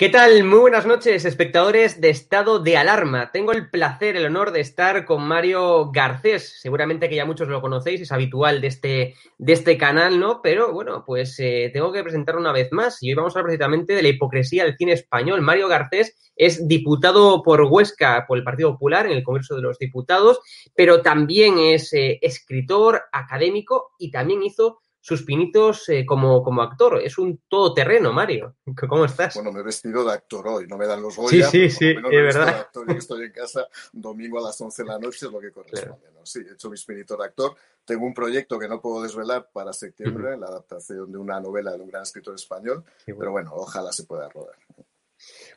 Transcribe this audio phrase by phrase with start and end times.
[0.00, 0.44] ¿Qué tal?
[0.44, 3.30] Muy buenas noches, espectadores de Estado de Alarma.
[3.32, 6.58] Tengo el placer, el honor de estar con Mario Garcés.
[6.58, 10.40] Seguramente que ya muchos lo conocéis, es habitual de este, de este canal, ¿no?
[10.40, 13.50] Pero bueno, pues eh, tengo que presentar una vez más y hoy vamos a hablar
[13.50, 15.42] precisamente de la hipocresía del cine español.
[15.42, 19.78] Mario Garcés es diputado por Huesca, por el Partido Popular, en el Congreso de los
[19.78, 20.40] Diputados,
[20.74, 27.00] pero también es eh, escritor, académico y también hizo sus pinitos eh, como, como actor.
[27.02, 28.56] Es un todoterreno, Mario.
[28.88, 29.34] ¿Cómo estás?
[29.34, 31.48] Bueno, me he vestido de actor hoy, no me dan los Goya.
[31.48, 32.48] Sí, sí, sí, es verdad.
[32.48, 35.98] Actor, estoy en casa domingo a las 11 de la noche, es lo que corresponde.
[35.98, 36.18] Claro.
[36.18, 36.26] ¿no?
[36.26, 37.54] Sí, he hecho mis pinitos de actor.
[37.84, 40.40] Tengo un proyecto que no puedo desvelar para septiembre, uh -huh.
[40.40, 43.18] la adaptación de una novela de un gran escritor español, bueno.
[43.18, 44.56] pero bueno, ojalá se pueda rodar.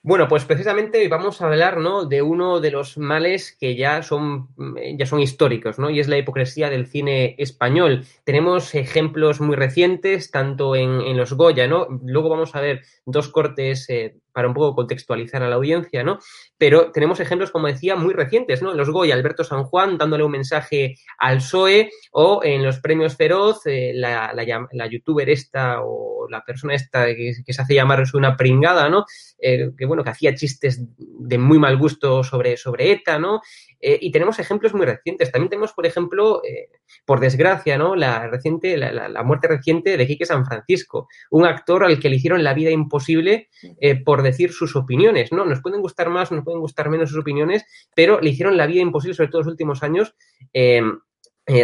[0.01, 2.05] Bueno, pues precisamente vamos a hablar ¿no?
[2.05, 4.49] de uno de los males que ya son,
[4.97, 5.89] ya son históricos, ¿no?
[5.89, 8.05] Y es la hipocresía del cine español.
[8.25, 11.87] Tenemos ejemplos muy recientes, tanto en, en los Goya, ¿no?
[12.03, 16.19] Luego vamos a ver dos cortes eh, para un poco contextualizar a la audiencia, ¿no?
[16.57, 18.71] Pero tenemos ejemplos, como decía, muy recientes, ¿no?
[18.71, 23.15] En los Goya, Alberto San Juan dándole un mensaje al PSOE o en los premios
[23.15, 28.03] Feroz, eh, la, la, la, youtuber esta o la persona esta que, se hace llamar
[28.13, 29.05] una pringada, ¿no?
[29.39, 33.41] Eh, que, bueno, que hacía chistes de muy mal gusto sobre, sobre ETA, ¿no?
[33.85, 35.29] Eh, y tenemos ejemplos muy recientes.
[35.29, 36.69] También tenemos, por ejemplo, eh,
[37.03, 37.97] por desgracia, ¿no?
[37.97, 42.15] La, reciente, la, la, muerte reciente de Quique San Francisco, un actor al que le
[42.15, 43.49] hicieron la vida imposible
[43.81, 45.43] eh, por decir sus opiniones, ¿no?
[45.43, 48.79] Nos pueden gustar más, nos pueden gustar menos sus opiniones, pero le hicieron la vida
[48.79, 50.15] imposible, sobre todo en los últimos años.
[50.53, 50.81] Eh,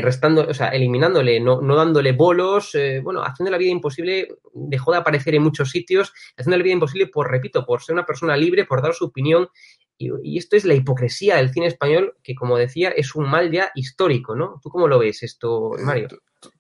[0.02, 4.98] restando, o sea, eliminándole, no, no dándole bolos, bueno, haciendo la vida imposible, dejó de
[4.98, 8.66] aparecer en muchos sitios, haciendo la vida imposible por, repito, por ser una persona libre,
[8.66, 9.48] por dar su opinión
[10.00, 13.52] y, y, esto es la hipocresía del cine español, que como decía, es un mal
[13.52, 14.60] ya histórico, ¿no?
[14.64, 16.08] ¿Tú cómo lo ves esto, Mario?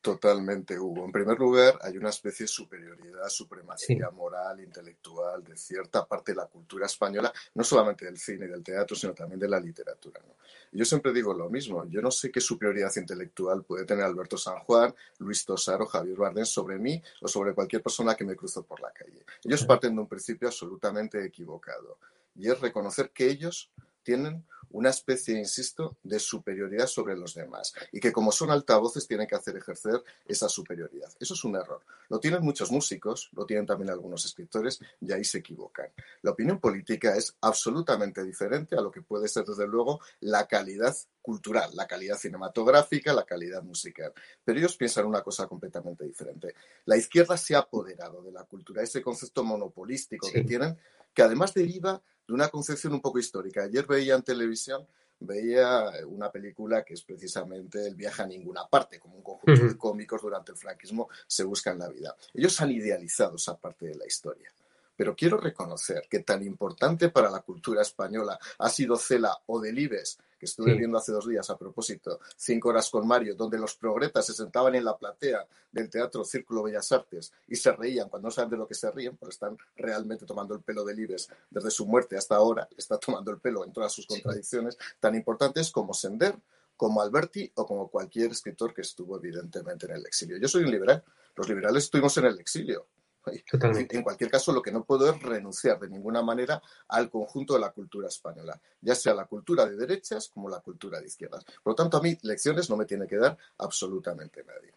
[0.02, 1.06] Totalmente, Hugo.
[1.06, 4.16] En primer lugar, hay una especie de superioridad, supremacía sí.
[4.16, 8.62] moral, intelectual, de cierta parte de la cultura española, no solamente del cine y del
[8.62, 10.20] teatro, sino también de la literatura.
[10.28, 10.36] ¿no?
[10.74, 14.60] Yo siempre digo lo mismo, yo no sé qué superioridad intelectual puede tener Alberto San
[14.60, 18.64] Juan, Luis Tosar o Javier Bardem sobre mí o sobre cualquier persona que me cruzo
[18.64, 19.24] por la calle.
[19.46, 21.98] Ellos parten de un principio absolutamente equivocado
[22.36, 23.72] y es reconocer que ellos
[24.04, 29.28] tienen una especie, insisto, de superioridad sobre los demás y que como son altavoces tienen
[29.28, 31.12] que hacer ejercer esa superioridad.
[31.20, 31.82] Eso es un error.
[32.10, 35.88] Lo tienen muchos músicos, lo tienen también algunos escritores y ahí se equivocan.
[36.22, 40.96] La opinión política es absolutamente diferente a lo que puede ser, desde luego, la calidad
[41.22, 44.14] cultural, la calidad cinematográfica, la calidad musical.
[44.44, 46.56] Pero ellos piensan una cosa completamente diferente.
[46.86, 50.78] La izquierda se ha apoderado de la cultura, ese concepto monopolístico que tienen,
[51.14, 53.64] que además deriva de una concepción un poco histórica.
[53.64, 54.88] Ayer veía en televisión,
[55.20, 59.78] veía una película que es precisamente El viaje a ninguna parte, como un conjunto de
[59.78, 62.16] cómicos durante el franquismo se buscan la vida.
[62.34, 64.52] Ellos han idealizado esa parte de la historia.
[65.00, 70.20] Pero quiero reconocer que tan importante para la cultura española ha sido Cela o Delibes
[70.38, 74.26] que estuve viendo hace dos días a propósito, Cinco horas con Mario, donde los progretas
[74.26, 78.10] se sentaban en la platea del Teatro Círculo Bellas Artes y se reían.
[78.10, 80.94] Cuando no saben de lo que se ríen, porque están realmente tomando el pelo de
[80.94, 85.16] Libes desde su muerte hasta ahora, está tomando el pelo en todas sus contradicciones, tan
[85.16, 86.36] importantes como Sender,
[86.76, 90.38] como Alberti o como cualquier escritor que estuvo evidentemente en el exilio.
[90.38, 91.06] Yo soy un liberal,
[91.38, 92.86] los liberales estuvimos en el exilio,
[93.32, 97.60] en cualquier caso, lo que no puedo es renunciar de ninguna manera al conjunto de
[97.60, 101.44] la cultura española, ya sea la cultura de derechas como la cultura de izquierdas.
[101.64, 104.74] Por lo tanto, a mí lecciones no me tiene que dar absolutamente nadie.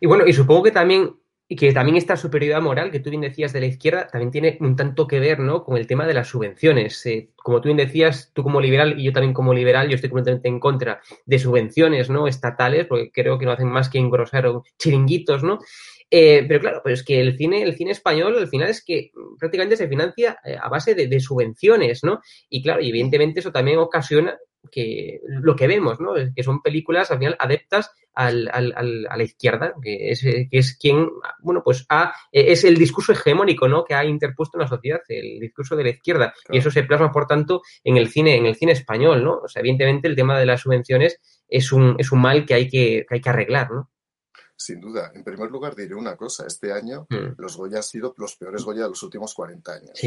[0.00, 1.14] Y bueno, y supongo que también
[1.46, 4.56] y que también esta superioridad moral que tú bien decías de la izquierda también tiene
[4.60, 5.62] un tanto que ver ¿no?
[5.62, 7.04] con el tema de las subvenciones.
[7.04, 10.10] Eh, como tú bien decías, tú como liberal y yo también como liberal, yo estoy
[10.10, 12.26] completamente en contra de subvenciones ¿no?
[12.26, 15.58] estatales, porque creo que no hacen más que engrosar chiringuitos, ¿no?
[16.10, 19.10] Eh, pero claro, pues es que el cine, el cine español al final es que
[19.38, 22.20] prácticamente se financia eh, a base de, subvenciones, ¿no?
[22.48, 24.38] Y claro, y evidentemente eso también ocasiona
[24.70, 26.14] que lo que vemos, ¿no?
[26.34, 30.76] Que son películas al final adeptas al, al, a la izquierda, que es, que es
[30.78, 31.08] quien,
[31.40, 33.84] bueno, pues ha, es el discurso hegemónico, ¿no?
[33.84, 36.34] Que ha interpuesto en la sociedad, el discurso de la izquierda.
[36.50, 39.40] Y eso se plasma, por tanto, en el cine, en el cine español, ¿no?
[39.44, 42.68] O sea, evidentemente el tema de las subvenciones es un, es un mal que hay
[42.68, 43.90] que, que hay que arreglar, ¿no?
[44.56, 45.10] Sin duda.
[45.14, 46.46] En primer lugar, diré una cosa.
[46.46, 47.34] Este año mm.
[47.38, 50.00] los Goya han sido los peores Goya de los últimos 40 años.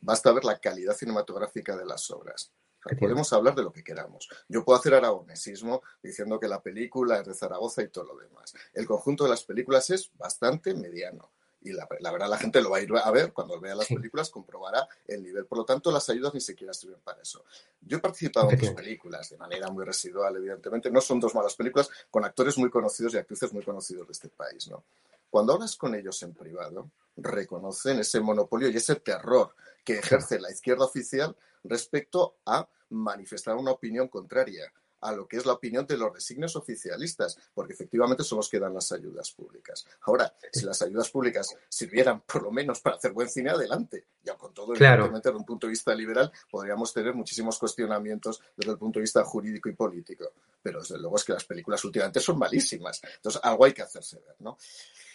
[0.00, 2.52] Basta ver la calidad cinematográfica de las obras.
[3.00, 4.28] podemos hablar de lo que queramos.
[4.48, 8.54] Yo puedo hacer aragonesismo diciendo que la película es de Zaragoza y todo lo demás.
[8.74, 11.30] El conjunto de las películas es bastante mediano
[11.62, 14.30] y la, verdad la gente lo va a ir a ver cuando vea las películas,
[14.30, 15.46] comprobará el nivel.
[15.46, 17.44] Por lo tanto, las ayudas ni siquiera sirven para eso.
[17.80, 20.90] Yo he participado en dos películas de manera muy residual, evidentemente.
[20.90, 24.28] No son dos malas películas, con actores muy conocidos y actrices muy conocidos de este
[24.28, 24.84] país, ¿no?
[25.28, 29.54] Cuando hablas con ellos en privado, reconocen ese monopolio y ese terror
[29.84, 35.46] que ejerce la izquierda oficial respecto a manifestar una opinión contraria a lo que es
[35.46, 39.86] la opinión de los designios oficialistas, porque efectivamente son los que dan las ayudas públicas.
[40.02, 44.06] Ahora, si las ayudas públicas sirvieran por lo menos para hacer buen cine, adelante.
[44.22, 48.72] Ya con todo, evidentemente, desde un punto de vista liberal, podríamos tener muchísimos cuestionamientos desde
[48.72, 50.32] el punto de vista jurídico y político.
[50.62, 53.00] Pero desde luego es que las películas últimamente son malísimas.
[53.16, 54.58] Entonces, algo hay que hacerse ver, ¿no?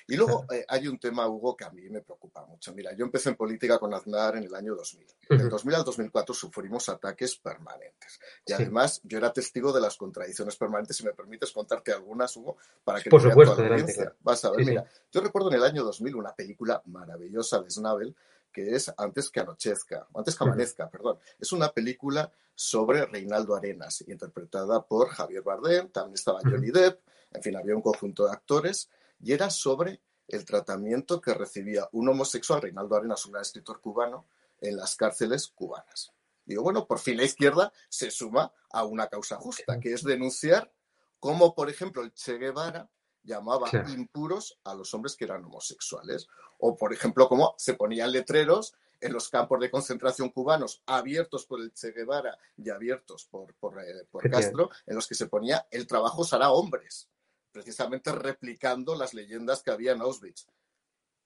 [0.08, 2.74] Y luego eh, hay un tema, Hugo, que a mí me preocupa mucho.
[2.74, 5.08] Mira, yo empecé en política con Aznar en el año 2000.
[5.30, 8.20] Del 2000 al 2004 sufrimos ataques permanentes.
[8.46, 10.98] Y además yo era testigo de las contradicciones permanentes.
[10.98, 14.16] Si me permites contarte algunas, Hugo, para que Por supuesto, audiencia.
[14.22, 18.16] Vas a ver, mira, yo recuerdo en el año 2000 una película maravillosa de Snabel
[18.52, 21.18] que es Antes que anochezca, antes que amanezca, perdón.
[21.40, 27.00] Es una película sobre Reinaldo Arenas, interpretada por Javier Bardem, también estaba Johnny Depp,
[27.32, 28.90] en fin, había un conjunto de actores
[29.22, 34.26] y era sobre el tratamiento que recibía un homosexual, Reinaldo Arenas, un gran escritor cubano,
[34.60, 36.12] en las cárceles cubanas.
[36.46, 40.72] Digo, bueno, por fin la izquierda se suma a una causa justa, que es denunciar
[41.20, 42.90] cómo, por ejemplo, el Che Guevara
[43.24, 46.28] llamaba impuros a los hombres que eran homosexuales.
[46.58, 51.62] O, por ejemplo, cómo se ponían letreros en los campos de concentración cubanos abiertos por
[51.62, 55.68] el Che Guevara y abiertos por, por, eh, por Castro, en los que se ponía
[55.72, 57.08] el trabajo será hombres
[57.52, 60.48] precisamente replicando las leyendas que había en Auschwitz.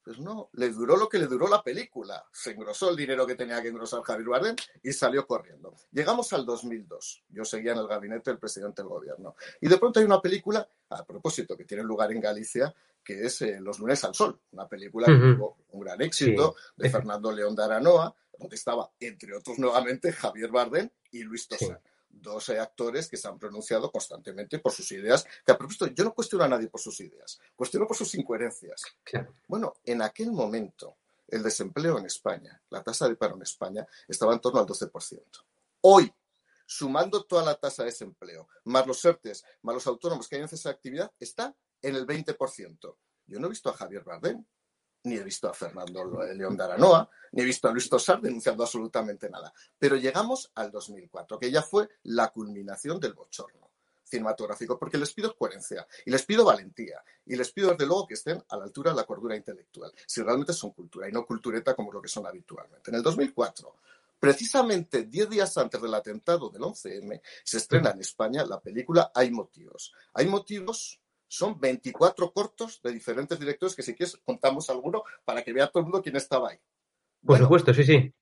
[0.06, 2.24] Pues no, le duró lo que le duró la película.
[2.32, 5.74] Se engrosó el dinero que tenía que engrosar Javier Bardem y salió corriendo.
[5.92, 7.24] Llegamos al 2002.
[7.30, 9.36] Yo seguía en el gabinete del presidente del gobierno.
[9.60, 12.72] Y de pronto hay una película, a propósito, que tiene lugar en Galicia,
[13.04, 14.40] que es eh, Los lunes al sol.
[14.52, 19.36] Una película que tuvo un gran éxito de Fernando León de Aranoa, donde estaba, entre
[19.36, 21.82] otros, nuevamente Javier Bardem y Luis Tosar
[22.22, 26.14] dos actores que se han pronunciado constantemente por sus ideas, que a propósito, yo no
[26.14, 28.84] cuestiono a nadie por sus ideas, cuestiono por sus incoherencias.
[29.48, 34.34] Bueno, en aquel momento, el desempleo en España, la tasa de paro en España, estaba
[34.34, 35.22] en torno al 12%.
[35.82, 36.12] Hoy,
[36.66, 40.50] sumando toda la tasa de desempleo, más los ERTES, más los autónomos que hay en
[40.52, 42.96] esa actividad, está en el 20%.
[43.28, 44.44] Yo no he visto a Javier Bardem
[45.06, 48.64] ni he visto a Fernando León de Aranoa, ni he visto a Luis Tosar denunciando
[48.64, 49.54] absolutamente nada.
[49.78, 53.72] Pero llegamos al 2004, que ya fue la culminación del bochorno
[54.04, 58.14] cinematográfico, porque les pido coherencia y les pido valentía y les pido desde luego que
[58.14, 61.76] estén a la altura de la cordura intelectual, si realmente son cultura y no cultureta
[61.76, 62.92] como lo que son habitualmente.
[62.92, 63.76] En el 2004,
[64.20, 69.32] precisamente diez días antes del atentado del 11M, se estrena en España la película Hay
[69.32, 69.94] motivos.
[70.14, 75.54] Hay motivos son 24 cortos de diferentes directores que si quieres contamos alguno para que
[75.54, 76.60] vea todo el mundo quién estaba ahí.
[77.26, 78.14] Por supuesto, sí, sí.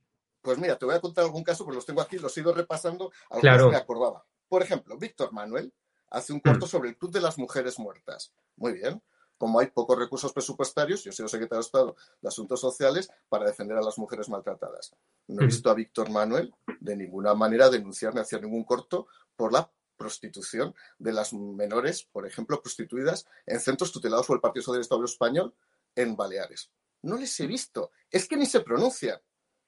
[0.41, 2.53] Pues mira, te voy a contar algún caso, porque los tengo aquí, los he ido
[2.53, 4.25] repasando, algunos me acordaba.
[4.47, 5.73] Por ejemplo, Víctor Manuel
[6.09, 6.69] hace un corto mm.
[6.69, 8.33] sobre el Club de las Mujeres Muertas.
[8.55, 9.01] Muy bien.
[9.37, 13.77] Como hay pocos recursos presupuestarios, yo soy secretario de Estado de Asuntos Sociales para defender
[13.77, 14.95] a las mujeres maltratadas.
[15.27, 15.47] No he mm.
[15.47, 19.69] visto a Víctor Manuel de ninguna manera denunciar ni hacer ningún corto por la
[20.03, 25.55] prostitución de las menores, por ejemplo, prostituidas en centros tutelados por el Partido Socialista Español
[25.95, 26.69] en Baleares.
[27.03, 27.91] No les he visto.
[28.11, 29.17] Es que ni se pronuncian.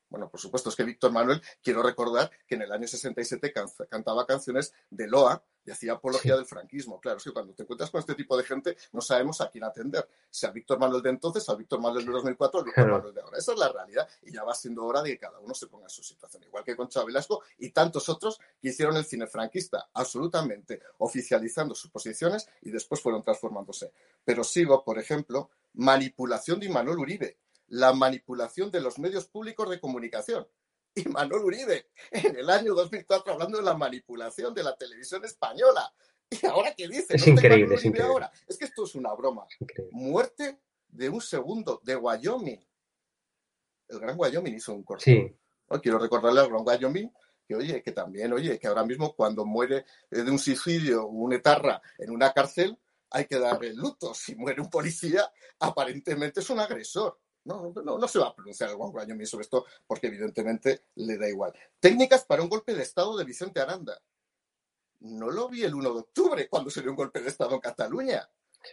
[0.09, 3.53] Bueno, por supuesto, es que Víctor Manuel, quiero recordar que en el año 67
[3.89, 6.99] cantaba canciones de Loa y hacía apología del franquismo.
[7.01, 9.63] Claro, es que cuando te encuentras con este tipo de gente no sabemos a quién
[9.63, 10.07] atender.
[10.29, 13.21] Si a Víctor Manuel de entonces, a Víctor Manuel de 2004, a Víctor Manuel de
[13.21, 13.37] ahora.
[13.37, 15.85] Esa es la realidad y ya va siendo hora de que cada uno se ponga
[15.85, 16.43] en su situación.
[16.43, 21.73] Igual que con Chávez Velasco y tantos otros que hicieron el cine franquista absolutamente oficializando
[21.73, 23.91] sus posiciones y después fueron transformándose.
[24.23, 29.79] Pero sigo, por ejemplo, manipulación de Manuel Uribe la manipulación de los medios públicos de
[29.79, 30.47] comunicación.
[30.93, 35.93] Y Manuel Uribe, en el año 2004, hablando de la manipulación de la televisión española.
[36.29, 37.15] ¿Y ahora qué dice?
[37.15, 38.11] Es increíble, es increíble.
[38.11, 38.31] Ahora?
[38.47, 39.45] Es que esto es una broma.
[39.91, 42.65] Muerte de un segundo de Wyoming.
[43.87, 45.03] El Gran Wyoming hizo un corto.
[45.03, 45.35] Sí.
[45.81, 47.11] quiero recordarle al Gran Wyoming
[47.47, 51.81] que, oye, que también, oye, que ahora mismo cuando muere de un suicidio un etarra
[51.97, 52.79] en una cárcel,
[53.11, 54.13] hay que darle luto.
[54.13, 57.19] Si muere un policía, aparentemente es un agresor.
[57.45, 61.29] No, no, no se va a pronunciar el Wyoming sobre esto porque evidentemente le da
[61.29, 61.53] igual.
[61.79, 64.01] Técnicas para un golpe de Estado de Vicente Aranda.
[65.01, 67.61] No lo vi el 1 de octubre cuando se dio un golpe de Estado en
[67.61, 68.27] Cataluña.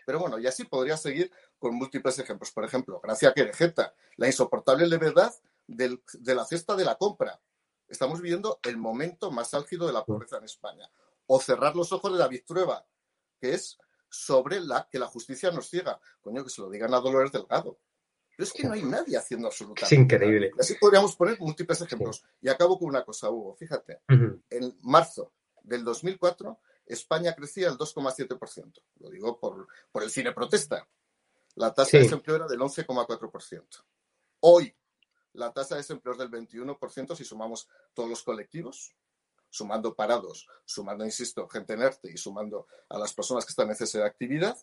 [0.07, 2.51] Pero bueno, y así podría seguir con múltiples ejemplos.
[2.53, 5.35] Por ejemplo, Gracia Querejeta, la insoportable levedad
[5.67, 5.99] de
[6.35, 7.41] la cesta de la compra.
[7.89, 10.91] Estamos viviendo el momento más álgido de la pobreza en España.
[11.27, 12.87] O cerrar los ojos de David Trueba,
[13.39, 16.01] que es sobre la que la justicia nos ciega.
[16.23, 17.79] Coño, que se lo digan a Dolores Delgado.
[18.43, 20.51] Pero es que no hay nadie haciendo absolutamente Es increíble.
[20.59, 22.25] Así podríamos poner múltiples ejemplos.
[22.41, 23.55] Y acabo con una cosa, Hugo.
[23.55, 25.33] Fíjate, en marzo
[25.63, 28.83] del 2004 España crecía el 2,7%.
[28.97, 30.89] Lo digo por, por el cine protesta.
[31.55, 33.85] La tasa de desempleo era del 11,4%.
[34.41, 34.75] Hoy
[35.35, 38.97] la tasa de desempleo es del 21% si sumamos todos los colectivos,
[39.49, 43.99] sumando parados, sumando, insisto, gente en y sumando a las personas que están en cese
[43.99, 44.59] de actividad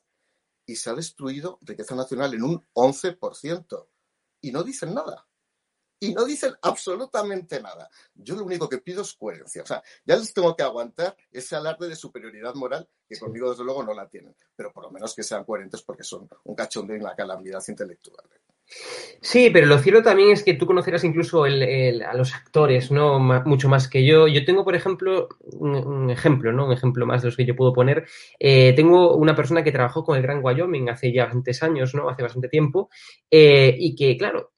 [0.70, 3.88] y se ha destruido riqueza nacional en un 11%.
[4.42, 5.28] Y no dicen nada.
[6.00, 7.90] Y no dicen absolutamente nada.
[8.14, 9.64] Yo lo único que pido es coherencia.
[9.64, 13.64] O sea, ya les tengo que aguantar ese alarde de superioridad moral que conmigo desde
[13.64, 14.36] luego no la tienen.
[14.56, 18.30] Pero por lo menos que sean coherentes porque son un cachondeo y una calamidad intelectual.
[19.22, 23.20] Sí, pero lo cierto también es que tú conocerás incluso a los actores, ¿no?
[23.20, 24.28] mucho más que yo.
[24.28, 26.68] Yo tengo, por ejemplo, un, ejemplo, ¿no?
[26.68, 28.08] Un ejemplo más de los que yo puedo poner.
[28.40, 32.10] Eh, tengo una persona que trabajó con el Gran Wyoming hace ya bastantes años, ¿no?
[32.10, 32.90] Hace bastante tiempo.
[33.30, 34.54] Eh, y que, claro,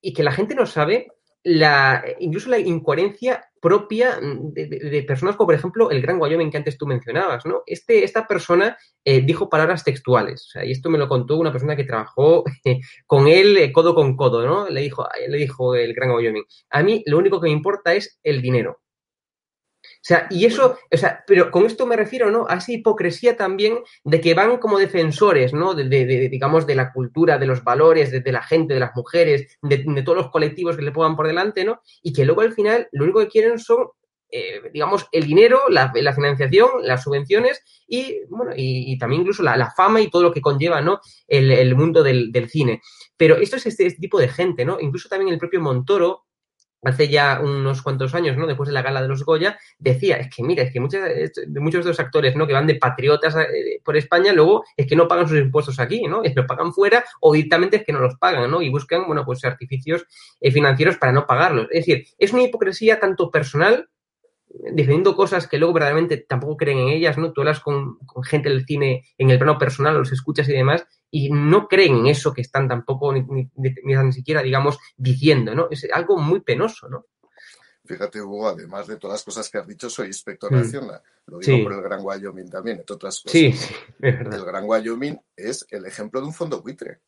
[0.00, 1.08] y que la gente no sabe
[1.46, 6.76] la, incluso la incoherencia propia de, personas como, por ejemplo, el gran Wyoming que antes
[6.76, 7.62] tú mencionabas, ¿no?
[7.66, 11.52] Este, esta persona eh, dijo palabras textuales, o sea, y esto me lo contó una
[11.52, 12.42] persona que trabajó
[13.06, 14.68] con él eh, codo con codo, ¿no?
[14.68, 18.18] Le dijo, le dijo el gran Wyoming, a mí lo único que me importa es
[18.24, 18.80] el dinero.
[20.06, 22.46] O sea, y eso, o sea, pero con esto me refiero, ¿no?
[22.48, 25.74] A esa hipocresía también de que van como defensores, ¿no?
[25.74, 30.02] De, digamos, de la cultura, de los valores, de, la gente, de las mujeres, de,
[30.04, 31.80] todos los colectivos que le pongan por delante, ¿no?
[32.04, 33.88] Y que luego al final lo único que quieren son,
[34.30, 40.00] eh, digamos, el dinero, la, financiación, las subvenciones y, bueno, y, también incluso la, fama
[40.00, 41.00] y todo lo que conlleva, ¿no?
[41.26, 42.80] El, mundo del, cine.
[43.16, 44.78] Pero esto es este, este tipo de gente, ¿no?
[44.78, 46.25] Incluso también el propio Montoro,
[46.86, 48.46] hace ya unos cuantos años, ¿no?
[48.46, 51.60] Después de la gala de los Goya, decía, es que mira, es que muchos, de
[51.60, 52.46] muchos de los actores, ¿no?
[52.46, 56.06] Que van de patriotas eh, por España, luego es que no pagan sus impuestos aquí,
[56.06, 56.22] ¿no?
[56.22, 58.62] Es que los pagan fuera o directamente es que no los pagan, ¿no?
[58.62, 60.06] Y buscan, bueno, pues artificios
[60.40, 61.66] eh, financieros para no pagarlos.
[61.70, 63.88] Es decir, es una hipocresía tanto personal
[64.48, 67.32] defendiendo cosas que luego verdaderamente tampoco creen en ellas, ¿no?
[67.32, 70.86] Tú hablas con, con, gente del cine en el plano personal, los escuchas y demás,
[71.10, 75.68] y no creen en eso que están tampoco ni, ni, siquiera, digamos, diciendo, ¿no?
[75.70, 77.06] Es algo muy penoso, ¿no?
[77.84, 80.56] Fíjate, Hugo, además de todas las cosas que has dicho, soy inspector mm.
[80.56, 81.02] nacional.
[81.26, 83.32] Lo digo por el Gran Wyoming también, entre otras cosas.
[83.32, 83.54] Sí,
[84.00, 87.00] El Gran Wyoming es el ejemplo de un fondo buitre.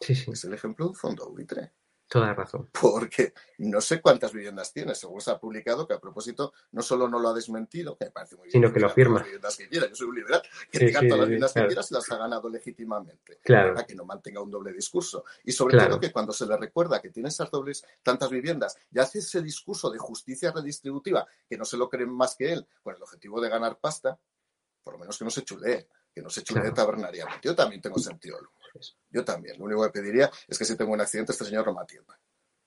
[0.00, 1.72] Es el ejemplo de un fondo buitre.
[2.08, 2.68] Toda razón.
[2.80, 7.08] Porque no sé cuántas viviendas tiene, según se ha publicado, que a propósito no solo
[7.08, 8.52] no lo ha desmentido, que me parece muy bien.
[8.52, 9.16] Sino que lo afirma.
[9.16, 11.82] Las viviendas que quiera, yo soy un liberal, que diga todas las viviendas que quiera
[11.82, 13.40] si las ha ganado legítimamente.
[13.42, 13.74] Claro.
[13.74, 15.24] Para que no mantenga un doble discurso.
[15.44, 19.00] Y sobre todo que cuando se le recuerda que tiene esas dobles, tantas viviendas, y
[19.00, 22.94] hace ese discurso de justicia redistributiva, que no se lo creen más que él, con
[22.94, 24.16] el objetivo de ganar pasta,
[24.84, 27.40] por lo menos que no se chulee, que no se chulee tabernariamente.
[27.42, 28.38] Yo también tengo sentido
[29.10, 29.58] yo también.
[29.58, 32.18] Lo único que pediría es que si tengo un accidente, este señor no me atienda.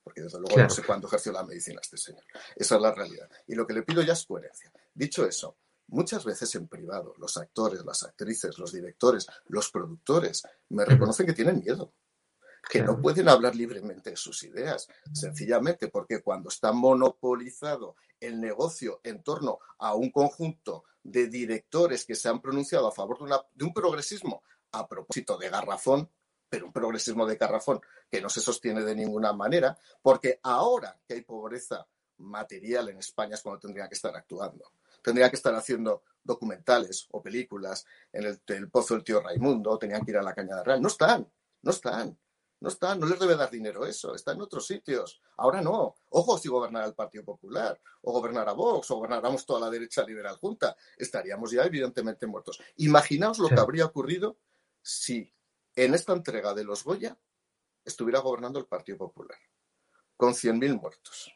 [0.02, 2.24] Porque desde luego no sé cuándo ejerció la medicina este señor.
[2.56, 3.28] Esa es la realidad.
[3.46, 4.72] Y lo que le pido ya es coherencia.
[4.94, 5.56] Dicho eso,
[5.88, 11.32] muchas veces en privado, los actores, las actrices, los directores, los productores, me reconocen que
[11.34, 11.92] tienen miedo
[12.68, 19.00] que no pueden hablar libremente de sus ideas, sencillamente porque cuando está monopolizado el negocio
[19.02, 23.40] en torno a un conjunto de directores que se han pronunciado a favor de, una,
[23.54, 26.10] de un progresismo a propósito de garrafón,
[26.48, 31.14] pero un progresismo de garrafón que no se sostiene de ninguna manera, porque ahora que
[31.14, 31.86] hay pobreza
[32.18, 34.72] material en España es cuando tendría que estar actuando.
[35.02, 40.10] Tendría que estar haciendo documentales o películas en el, Pozo del Tío Raimundo, tenían que
[40.10, 40.82] ir a la Cañada Real.
[40.82, 41.26] No están,
[41.62, 42.18] no están.
[42.62, 45.22] No están, no les debe dar dinero eso, está en otros sitios.
[45.38, 45.94] Ahora no.
[46.10, 50.36] Ojo si gobernara el Partido Popular, o gobernara Vox, o gobernáramos toda la derecha liberal
[50.36, 50.76] junta.
[50.98, 52.60] Estaríamos ya evidentemente muertos.
[52.76, 54.36] Imaginaos lo que habría ocurrido
[54.82, 55.32] si
[55.74, 57.16] en esta entrega de los Goya
[57.84, 59.38] estuviera gobernando el Partido Popular,
[60.16, 61.32] con 100.000 muertos,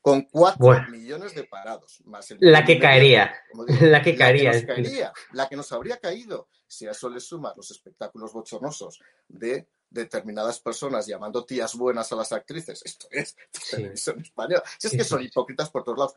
[0.00, 3.34] con 4 millones de parados, más el la que caería,
[3.80, 7.20] la que caería, la que, caería, la que nos habría caído, si a eso le
[7.20, 13.36] sumas los espectáculos bochornosos de determinadas personas llamando tías buenas a las actrices, esto es
[13.70, 16.16] televisión española, si es que son hipócritas por todos lados.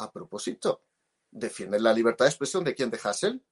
[0.00, 0.82] A propósito,
[1.30, 3.42] defienden la libertad de expresión de quién de Hassel,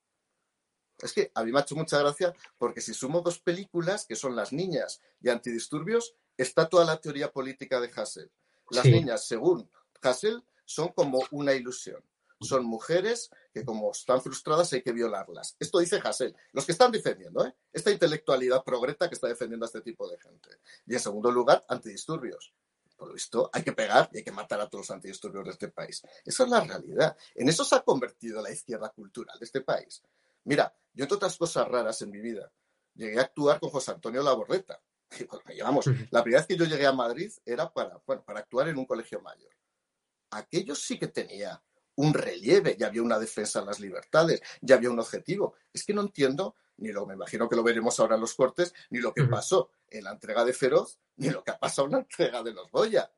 [1.01, 4.17] es que a mí me ha hecho mucha gracia porque si sumo dos películas, que
[4.17, 8.31] son Las Niñas y Antidisturbios, está toda la teoría política de Hassel.
[8.71, 9.71] Las niñas, según
[10.03, 12.03] Hassel, son como una ilusión.
[12.41, 15.57] Son mujeres que como están frustradas hay que violarlas.
[15.59, 16.37] Esto dice Hassel.
[16.53, 17.55] Los que están defendiendo, ¿eh?
[17.73, 20.51] Esta intelectualidad progreta que está defendiendo a este tipo de gente.
[20.87, 22.53] Y en segundo lugar, antidisturbios.
[22.97, 25.51] Por lo visto, hay que pegar y hay que matar a todos los antidisturbios de
[25.53, 26.03] este país.
[26.25, 27.17] Esa es la realidad.
[27.35, 30.03] En eso se ha convertido la izquierda cultural de este país.
[30.47, 32.51] Mira, yo entre otras cosas raras en mi vida,
[32.95, 34.81] llegué a actuar con José Antonio Laborreta.
[35.55, 38.79] Llevamos, la primera vez que yo llegué a Madrid era para, bueno, para actuar en
[38.79, 39.51] un colegio mayor.
[40.31, 41.63] Aquello sí que tenía
[41.97, 45.55] un relieve, ya había una defensa de las libertades, ya había un objetivo.
[45.73, 48.73] Es que no entiendo, ni lo, me imagino que lo veremos ahora en los cortes,
[48.91, 51.93] ni lo que pasó en la entrega de Feroz, ni lo que ha pasado en
[51.93, 53.11] la entrega de los Goya.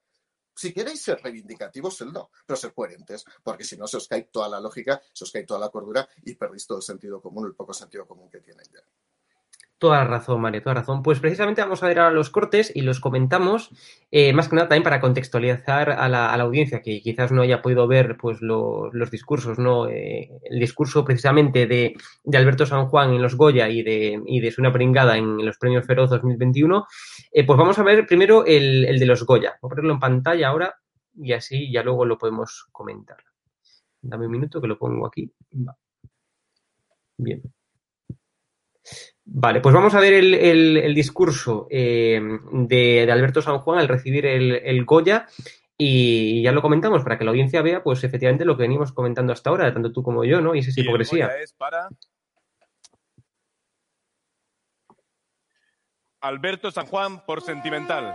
[0.59, 4.49] Si queréis ser reivindicativos, no, pero ser coherentes, porque si no se os cae toda
[4.49, 7.55] la lógica, se os cae toda la cordura y perdéis todo el sentido común, el
[7.55, 8.83] poco sentido común que tiene ya.
[9.79, 11.05] Toda la razón, Mario, toda la razón.
[11.05, 13.71] Pues precisamente vamos a ver ahora los cortes y los comentamos,
[14.11, 17.87] eh, más que nada también para contextualizar a la, audiencia que quizás no haya podido
[17.87, 19.89] ver pues los discursos, ¿no?
[19.89, 21.95] Eh, el discurso precisamente de,
[22.33, 26.11] Alberto San Juan en los Goya y de, y de Pringada en los Premios Feroz
[26.11, 26.87] 2021.
[27.31, 29.59] Eh, pues vamos a ver primero el, el de los Goya.
[29.63, 30.75] Voy a ponerlo en pantalla ahora
[31.15, 33.19] y así ya luego lo podemos comentar.
[34.01, 35.31] Dame un minuto que lo pongo aquí.
[37.17, 37.43] Bien.
[39.31, 42.19] Vale, pues vamos a ver el, discurso eh,
[42.51, 45.27] de, Alberto San Juan al recibir el, Goya
[45.77, 49.35] y ya lo comentamos para que la audiencia vea, pues efectivamente lo que venimos comentando
[49.35, 50.55] hasta ahora, tanto tú como yo, ¿no?
[50.55, 51.29] Y esa es hipocresía.
[51.43, 51.89] es para
[56.23, 58.15] Alberto San Juan por sentimental.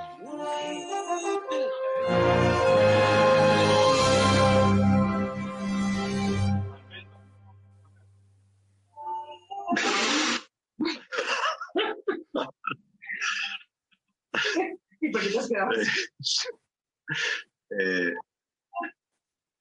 [17.80, 18.14] Eh,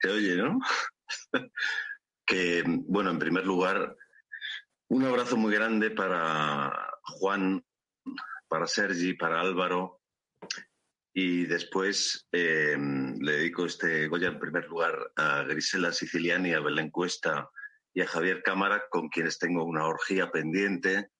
[0.00, 0.58] se oye, ¿no?
[2.26, 3.96] que, bueno, en primer lugar,
[4.88, 7.64] un abrazo muy grande para Juan,
[8.48, 10.00] para Sergi, para Álvaro.
[11.14, 16.90] Y después eh, le dedico este Goya en primer lugar a Grisela Siciliani, a Belén
[16.90, 17.50] Cuesta
[17.94, 21.10] y a Javier Cámara, con quienes tengo una orgía pendiente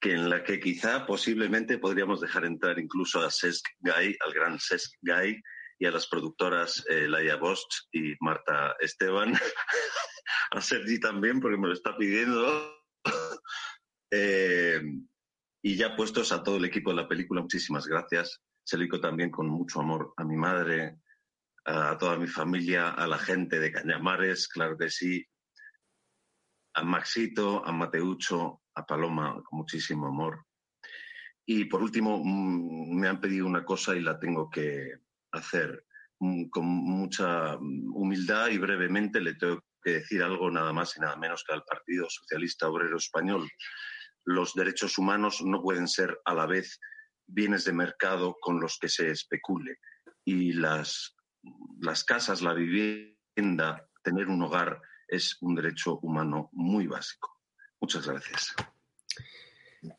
[0.00, 4.58] que en la que quizá posiblemente podríamos dejar entrar incluso a Sesc Guy, al gran
[4.58, 5.42] Sesc Guy,
[5.78, 9.32] y a las productoras eh, Laia Bosch y Marta Esteban,
[10.50, 12.74] a Sergi también, porque me lo está pidiendo.
[14.10, 14.80] Eh,
[15.62, 18.40] y ya puestos a todo el equipo de la película, muchísimas gracias.
[18.64, 20.96] Se lo digo también con mucho amor a mi madre,
[21.66, 25.26] a toda mi familia, a la gente de Cañamares, claro que sí,
[26.72, 30.44] a Maxito, a Mateucho, a Paloma con muchísimo amor.
[31.46, 34.92] Y por último, mm, me han pedido una cosa y la tengo que
[35.32, 35.84] hacer
[36.20, 41.16] mm, con mucha humildad y brevemente le tengo que decir algo nada más y nada
[41.16, 43.48] menos que al Partido Socialista Obrero Español.
[44.24, 46.78] Los derechos humanos no pueden ser a la vez
[47.26, 49.78] bienes de mercado con los que se especule.
[50.24, 51.16] Y las,
[51.80, 57.37] las casas, la vivienda, tener un hogar es un derecho humano muy básico.
[57.88, 58.54] Muchas gracias.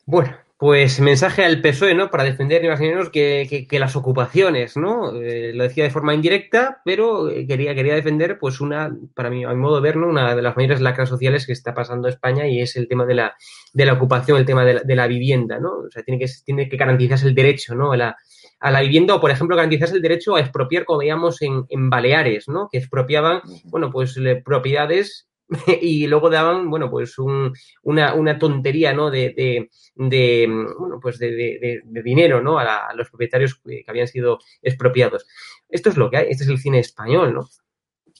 [0.05, 2.11] Bueno, pues mensaje al PSOE, ¿no?
[2.11, 5.19] Para defender ni más ni menos que, las ocupaciones, ¿no?
[5.19, 9.43] Eh, lo decía de forma indirecta, pero eh, quería, quería defender, pues, una, para mí,
[9.43, 12.47] a mi modo de ver, Una de las mayores lacras sociales que está pasando España
[12.47, 13.35] y es el tema de la,
[13.73, 15.79] de la ocupación, el tema de la, vivienda, ¿no?
[15.79, 17.91] O sea, tiene que, tiene que garantizarse el derecho, ¿no?
[17.91, 18.17] A la,
[18.59, 21.89] a la vivienda o, por ejemplo, garantizarse el derecho a expropiar, como veíamos en, en
[21.89, 22.69] Baleares, ¿no?
[22.71, 25.28] Que expropiaban, bueno, pues propiedades
[25.81, 29.09] y luego daban, bueno, pues un, una, una, tontería, ¿no?
[29.09, 32.59] De, de, de bueno, pues de, de, dinero, ¿no?
[32.59, 35.25] A, los propietarios que habían sido expropiados.
[35.67, 37.49] Esto es lo que hay, este es el cine español, ¿no?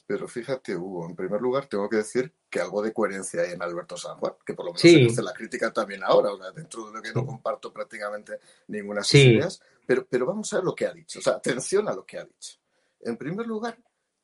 [0.06, 3.62] Pero fíjate, Hugo, en primer lugar tengo que decir que algo de coherencia hay en
[3.62, 6.50] Alberto San Juan, que por lo menos se hace la crítica también ahora, o sea,
[6.50, 10.56] dentro de lo que no comparto prácticamente ninguna de sus ideas, pero, pero vamos a
[10.56, 12.58] ver lo que ha dicho, o sea, atención a lo que ha dicho.
[13.02, 13.78] En primer lugar,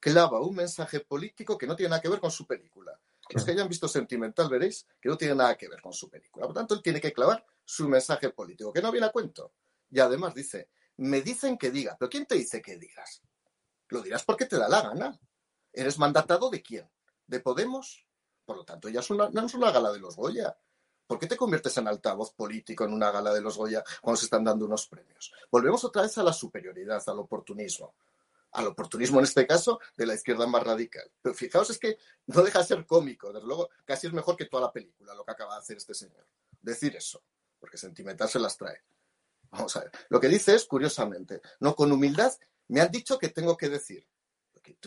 [0.06, 2.96] clava un mensaje político que no tiene nada que ver con su película.
[3.28, 6.46] Los que hayan visto Sentimental veréis que no tiene nada que ver con su película.
[6.46, 9.54] Por tanto, él tiene que clavar su mensaje político, que no viene a cuento.
[9.90, 13.20] Y además dice, me dicen que diga, pero ¿quién te dice que digas?
[13.88, 15.18] Lo dirás porque te da la gana.
[15.72, 16.88] ¿Eres mandatado de quién?
[17.26, 18.06] ¿De Podemos?
[18.44, 20.56] Por lo tanto, ya es una, no es una gala de los Goya.
[21.04, 24.26] ¿Por qué te conviertes en altavoz político en una gala de los Goya cuando se
[24.26, 25.32] están dando unos premios?
[25.50, 27.96] Volvemos otra vez a la superioridad, al oportunismo
[28.56, 31.10] al oportunismo en este caso de la izquierda más radical.
[31.20, 34.46] Pero fijaos, es que no deja de ser cómico, desde luego casi es mejor que
[34.46, 36.26] toda la película lo que acaba de hacer este señor.
[36.62, 37.22] Decir eso,
[37.58, 38.82] porque sentimental se las trae.
[39.50, 39.92] Vamos a ver.
[40.08, 42.32] Lo que dice es, curiosamente, no con humildad,
[42.68, 44.08] me han dicho que tengo que decir.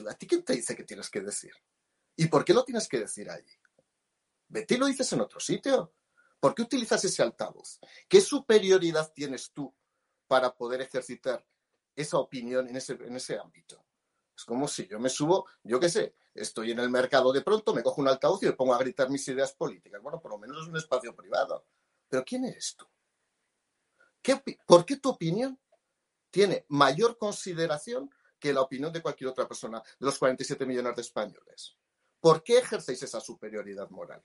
[0.10, 1.53] ¿A ti quién te dice que tienes que decir?
[2.15, 3.53] ¿Y por qué lo tienes que decir allí?
[4.47, 5.93] Vete y lo dices en otro sitio.
[6.39, 7.79] ¿Por qué utilizas ese altavoz?
[8.08, 9.73] ¿Qué superioridad tienes tú
[10.27, 11.45] para poder ejercitar
[11.95, 13.84] esa opinión en ese, en ese ámbito.
[14.36, 17.73] Es como si yo me subo, yo qué sé, estoy en el mercado de pronto,
[17.73, 20.02] me cojo un altavoz y pongo a gritar mis ideas políticas.
[20.02, 21.65] Bueno, por lo menos es un espacio privado.
[22.08, 22.86] Pero ¿quién eres tú?
[24.65, 25.60] ¿Por qué tu opinión
[26.32, 31.02] tiene mayor consideración que la opinión de cualquier otra persona de los 47 millones de
[31.02, 31.75] españoles?
[32.19, 34.23] ¿Por qué ejercéis esa superioridad moral?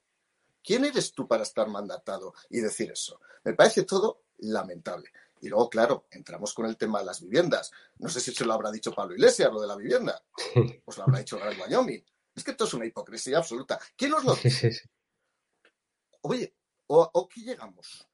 [0.63, 3.21] ¿Quién eres tú para estar mandatado y decir eso?
[3.45, 5.11] Me parece todo lamentable.
[5.45, 7.71] Y luego, claro, entramos con el tema de las viviendas.
[7.99, 10.25] No sé si se lo habrá dicho Pablo Iglesias, lo de la vivienda.
[10.83, 12.03] Pues lo habrá dicho Gran Wyoming.
[12.35, 13.79] Es que esto es una hipocresía absoluta.
[13.95, 14.81] ¿Quién nos lo dice?
[16.23, 18.09] Oye, ¿o, qué llegamos?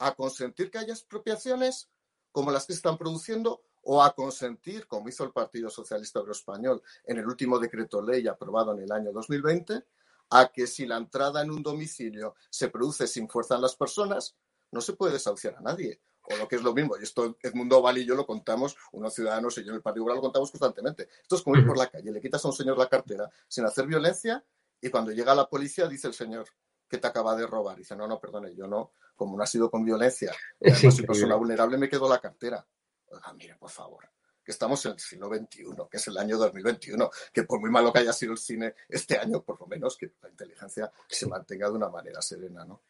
[0.00, 1.88] ¿A consentir que haya expropiaciones
[2.30, 6.82] como las que están produciendo o a consentir, como hizo el Partido Socialista Obrero Español
[7.06, 9.82] en el último decreto ley aprobado en el año 2020,
[10.28, 14.36] a que si la entrada en un domicilio se produce sin fuerza en las personas,
[14.72, 17.80] no se puede desahuciar a nadie o lo que es lo mismo, y esto Edmundo
[17.82, 20.50] Val y yo lo contamos, unos ciudadanos y yo en el Partido Popular lo contamos
[20.50, 21.08] constantemente.
[21.22, 23.64] Esto es como ir por la calle, le quitas a un señor la cartera sin
[23.64, 24.44] hacer violencia
[24.80, 26.46] y cuando llega la policía dice el señor
[26.88, 27.76] que te acaba de robar.
[27.76, 31.34] dice, no, no, perdone, yo no, como no ha sido con violencia, además soy persona
[31.36, 32.66] vulnerable, me quedo la cartera.
[33.08, 34.08] Oiga, mire, por favor,
[34.44, 37.92] que estamos en el siglo XXI, que es el año 2021, que por muy malo
[37.92, 41.68] que haya sido el cine este año, por lo menos que la inteligencia se mantenga
[41.68, 42.82] de una manera serena, ¿no?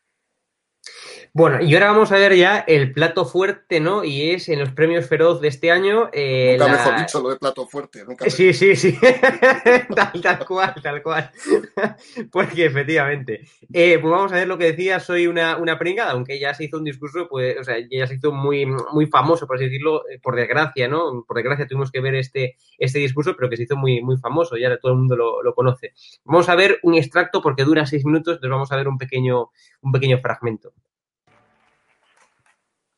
[1.36, 4.04] Bueno, y ahora vamos a ver ya el plato fuerte, ¿no?
[4.04, 6.08] Y es en los premios Feroz de este año.
[6.14, 8.06] Eh, nunca mejor dicho lo de plato fuerte.
[8.06, 8.98] Nunca sí, sí, sí.
[10.22, 11.30] tal, cual, tal cual.
[12.32, 13.42] Porque efectivamente.
[13.70, 16.64] Eh, pues vamos a ver lo que decía, soy una, una pringada, aunque ya se
[16.64, 20.08] hizo un discurso, pues, o sea, ya se hizo muy, muy famoso, por así decirlo,
[20.08, 21.22] eh, por desgracia, ¿no?
[21.28, 24.56] Por desgracia tuvimos que ver este, este discurso, pero que se hizo muy, muy famoso,
[24.56, 25.92] ya todo el mundo lo, lo conoce.
[26.24, 29.50] Vamos a ver un extracto porque dura seis minutos, entonces vamos a ver un pequeño,
[29.82, 30.72] un pequeño fragmento.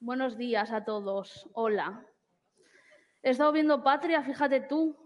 [0.01, 1.49] Buenos días a todos.
[1.55, 2.07] Hola.
[3.21, 4.97] He estado viendo Patria, fíjate tú.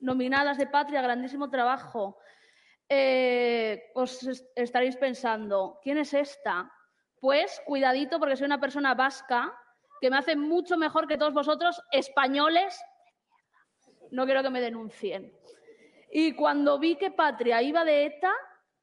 [0.00, 2.18] Nominadas de Patria, grandísimo trabajo.
[2.88, 6.72] Eh, os estaréis pensando, ¿quién es esta?
[7.20, 9.54] Pues cuidadito porque soy una persona vasca
[10.00, 12.80] que me hace mucho mejor que todos vosotros, españoles.
[14.10, 15.34] No quiero que me denuncien.
[16.10, 18.32] Y cuando vi que Patria iba de ETA,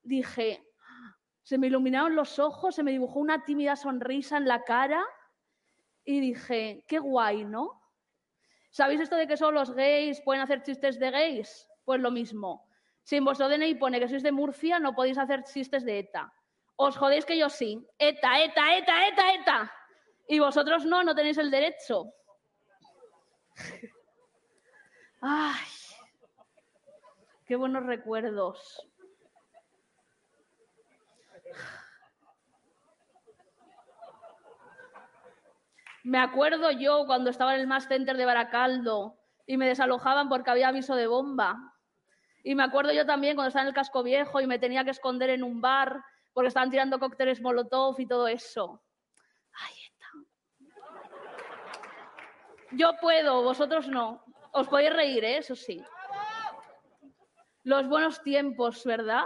[0.03, 0.64] dije,
[1.45, 5.05] se me iluminaron los ojos, se me dibujó una tímida sonrisa en la cara
[6.03, 7.83] y dije, qué guay, ¿no?
[8.71, 11.69] ¿Sabéis esto de que solo los gays pueden hacer chistes de gays?
[11.83, 12.67] Pues lo mismo.
[13.03, 16.33] Si en vuestro DNI pone que sois de Murcia, no podéis hacer chistes de ETA.
[16.77, 17.87] Os jodéis que yo sí.
[17.99, 19.73] ETA, ETA, ETA, ETA, ETA.
[20.27, 22.11] Y vosotros no, no tenéis el derecho.
[25.21, 25.65] Ay,
[27.45, 28.89] qué buenos recuerdos.
[36.05, 40.51] Me acuerdo yo cuando estaba en el Mass Center de Baracaldo y me desalojaban porque
[40.51, 41.73] había aviso de bomba.
[42.43, 44.91] Y me acuerdo yo también cuando estaba en el casco viejo y me tenía que
[44.91, 48.83] esconder en un bar porque estaban tirando cócteles Molotov y todo eso.
[49.53, 50.05] Ahí está.
[52.73, 54.23] Yo puedo, vosotros no.
[54.51, 55.37] Os podéis reír, ¿eh?
[55.37, 55.83] eso sí.
[57.63, 59.23] Los buenos tiempos, ¿verdad?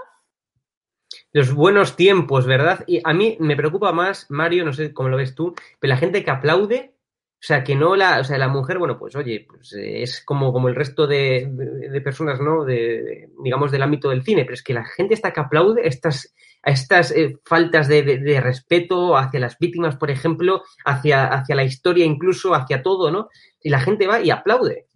[1.31, 2.83] Los buenos tiempos, ¿verdad?
[2.87, 5.97] Y a mí me preocupa más, Mario, no sé cómo lo ves tú, pero la
[5.97, 6.93] gente que aplaude
[7.41, 10.21] o sea, que no la, o sea, la mujer, bueno, pues oye, pues eh, es
[10.25, 11.47] como, como el resto de,
[11.89, 12.65] de, personas, ¿no?
[12.65, 16.35] De, digamos, del ámbito del cine, pero es que la gente está que aplaude estas,
[16.61, 22.03] estas eh, faltas de, de, respeto hacia las víctimas, por ejemplo, hacia, hacia la historia
[22.03, 23.29] incluso, hacia todo, ¿no?
[23.61, 24.87] Y la gente va y aplaude.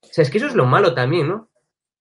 [0.00, 1.50] O sea, es que eso es lo malo también, ¿no?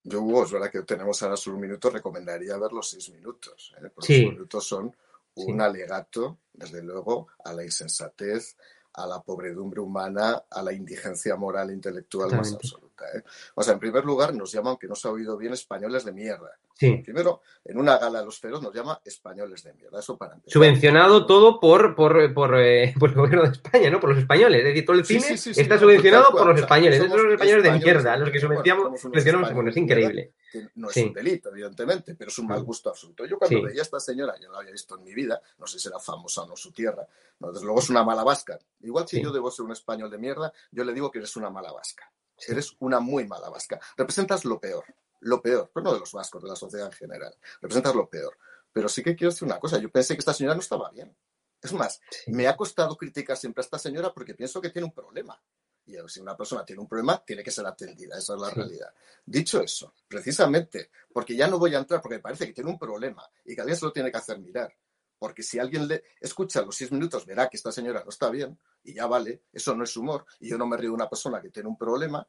[0.03, 3.73] Yo, Hugo, es verdad que tenemos ahora solo un minuto, recomendaría ver los seis minutos.
[3.77, 3.89] ¿eh?
[3.93, 4.23] Porque sí.
[4.23, 4.95] los minutos son
[5.35, 5.61] un sí.
[5.63, 8.55] alegato, desde luego, a la insensatez,
[8.93, 12.88] a la pobredumbre humana, a la indigencia moral e intelectual más absoluta.
[13.15, 13.23] ¿Eh?
[13.55, 16.11] O sea, en primer lugar, nos llaman, que no se ha oído bien, españoles de
[16.11, 16.51] mierda.
[16.73, 17.01] Sí.
[17.03, 19.99] Primero, en una gala de los feroz nos llama españoles de mierda.
[19.99, 20.53] Eso para empezar.
[20.53, 23.99] Subvencionado todo por, por, por, eh, por, el gobierno de España, ¿no?
[23.99, 24.59] Por los españoles.
[24.59, 26.99] Es decir, todo el cine sí, sí, sí, está subvencionado por los españoles.
[26.99, 29.01] Son los españoles de mierda, los que subvencionamos.
[29.03, 30.33] Bueno, bueno, es increíble.
[30.51, 33.25] Que no es un delito, evidentemente, pero es un mal gusto absoluto.
[33.25, 35.67] Yo cuando veía a esta señora, yo no la había visto en mi vida, no
[35.67, 37.05] sé si era famosa o no su tierra,
[37.39, 38.57] no, desde luego es una mala vasca.
[38.81, 41.49] Igual si yo debo ser un español de mierda, yo le digo que eres una
[41.49, 42.11] mala vasca.
[42.47, 43.79] Eres una muy mala vasca.
[43.97, 44.85] Representas lo peor
[45.21, 47.35] lo peor, pero no de los vascos, de la sociedad en general.
[47.61, 48.37] Representas lo peor.
[48.71, 51.15] Pero sí que quiero decir una cosa, yo pensé que esta señora no estaba bien.
[51.61, 54.93] Es más, me ha costado criticar siempre a esta señora porque pienso que tiene un
[54.93, 55.41] problema.
[55.85, 58.17] Y si una persona tiene un problema, tiene que ser atendida.
[58.17, 58.55] Esa es la sí.
[58.55, 58.93] realidad.
[59.25, 62.77] Dicho eso, precisamente, porque ya no voy a entrar, porque me parece que tiene un
[62.77, 64.71] problema y que alguien se lo tiene que hacer mirar.
[65.19, 68.57] Porque si alguien le escucha los seis minutos, verá que esta señora no está bien
[68.83, 70.25] y ya vale, eso no es humor.
[70.39, 72.25] Y yo no me río de una persona que tiene un problema.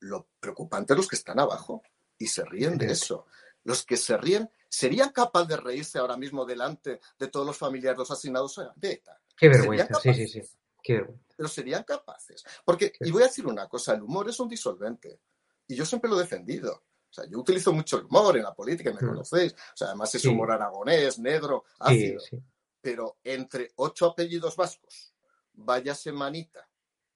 [0.00, 1.82] Lo preocupante es los que están abajo
[2.16, 3.26] y se ríen de eso.
[3.64, 7.96] Los que se ríen serían capaces de reírse ahora mismo delante de todos los familiares
[7.96, 9.20] de los asesinados de ETA.
[9.36, 10.42] Qué vergüenza, sí, sí, sí.
[10.82, 11.24] Qué vergüenza.
[11.36, 12.44] Pero serían capaces.
[12.64, 15.20] Porque, y voy a decir una cosa, el humor es un disolvente.
[15.66, 16.84] Y yo siempre lo he defendido.
[17.18, 19.10] O sea, yo utilizo mucho el humor en la política, me mm.
[19.10, 19.52] conocéis.
[19.52, 20.28] O sea, además es sí.
[20.28, 22.20] humor aragonés, negro, ácido.
[22.20, 22.42] Sí, sí.
[22.80, 25.14] Pero entre ocho apellidos vascos,
[25.54, 26.68] vaya semanita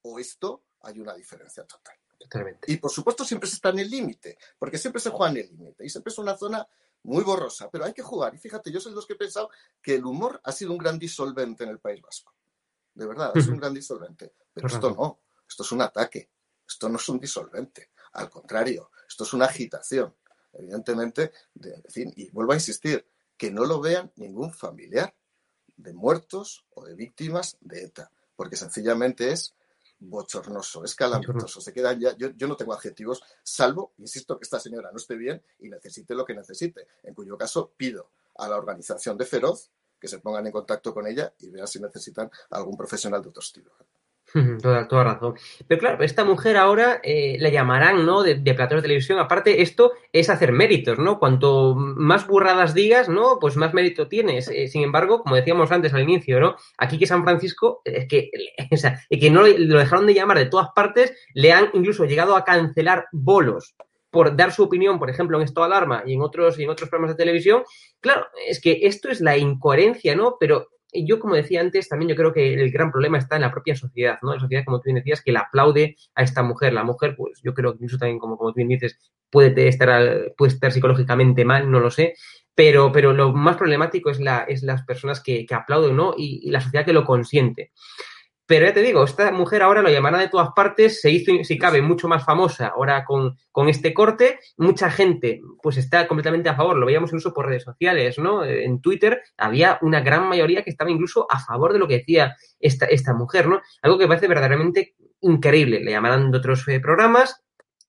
[0.03, 1.95] o esto, hay una diferencia total.
[2.19, 2.71] Totalmente.
[2.71, 5.49] Y por supuesto siempre se está en el límite, porque siempre se juega en el
[5.49, 6.67] límite y siempre es una zona
[7.05, 8.35] muy borrosa, pero hay que jugar.
[8.35, 10.79] Y fíjate, yo soy de los que he pensado que el humor ha sido un
[10.79, 12.35] gran disolvente en el País Vasco.
[12.95, 14.35] De verdad, es un gran disolvente.
[14.53, 16.31] Pero esto no, esto es un ataque,
[16.67, 17.91] esto no es un disolvente.
[18.13, 20.15] Al contrario, esto es una agitación.
[20.55, 21.33] Evidentemente,
[21.95, 25.15] y vuelvo a insistir, que no lo vean ningún familiar
[25.77, 29.55] de muertos o de víctimas de ETA, porque sencillamente es
[29.99, 31.61] bochornoso, es calamitoso.
[31.61, 35.17] Se quedan ya, yo, yo, no tengo adjetivos, salvo, insisto, que esta señora no esté
[35.17, 39.71] bien y necesite lo que necesite, en cuyo caso pido a la organización de Feroz
[40.01, 43.41] que se pongan en contacto con ella y vean si necesitan algún profesional de otro
[43.41, 43.73] estilo.
[44.63, 45.35] Toda, toda razón.
[45.67, 48.23] Pero claro, esta mujer ahora eh, la llamarán, ¿no?
[48.23, 49.19] De, de platós de televisión.
[49.19, 51.19] Aparte, esto es hacer méritos, ¿no?
[51.19, 53.39] Cuanto más burradas digas, ¿no?
[53.41, 54.49] Pues más mérito tienes.
[54.49, 56.57] Eh, sin embargo, como decíamos antes al inicio, ¿no?
[56.79, 58.31] Aquí que San Francisco, es que,
[58.71, 62.37] o sea, que no lo dejaron de llamar de todas partes, le han incluso llegado
[62.37, 63.75] a cancelar bolos
[64.13, 66.91] por dar su opinión, por ejemplo, en Esto Alarma y en otros, y en otros
[66.91, 67.65] programas de televisión.
[67.99, 70.37] Claro, es que esto es la incoherencia, ¿no?
[70.39, 73.51] Pero yo, como decía antes, también yo creo que el gran problema está en la
[73.51, 74.35] propia sociedad, ¿no?
[74.35, 76.73] La sociedad, como tú bien decías, que la aplaude a esta mujer.
[76.73, 78.99] La mujer, pues yo creo que incluso también, como, como tú bien dices,
[79.31, 82.15] puede estar, puede estar psicológicamente mal, no lo sé.
[82.55, 86.15] Pero, pero lo más problemático es, la, es las personas que, que aplauden, ¿no?
[86.17, 87.73] Y, y la sociedad que lo consiente.
[88.47, 91.59] Pero ya te digo, esta mujer ahora lo llamará de todas partes, se hizo, si
[91.59, 94.41] cabe, mucho más famosa ahora con, con, este corte.
[94.57, 98.45] Mucha gente pues está completamente a favor, lo veíamos incluso por redes sociales, ¿no?
[98.45, 102.37] En Twitter había una gran mayoría que estaba incluso a favor de lo que decía
[102.59, 103.61] esta, esta mujer, ¿no?
[103.81, 105.81] Algo que parece verdaderamente increíble.
[105.81, 107.43] Le llamarán de otros eh, programas,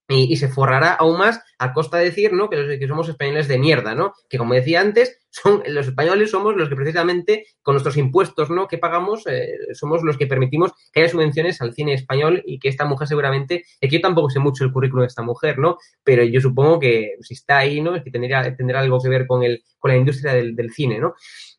[0.07, 2.49] y, se forrará aún más a costa de decir ¿no?
[2.49, 4.13] que, que, somos españoles de mierda, ¿no?
[4.29, 8.67] Que como decía antes, son los españoles somos los que precisamente con nuestros impuestos ¿no?
[8.67, 12.69] que pagamos eh, somos los que permitimos que haya subvenciones al cine español y que
[12.69, 15.77] esta mujer seguramente, que yo tampoco sé mucho el currículum de esta mujer, ¿no?
[16.03, 17.95] Pero yo supongo que si está ahí, ¿no?
[17.95, 21.13] Es que tendría, tendrá algo que ver con el, con la industria del, cine, ¿no?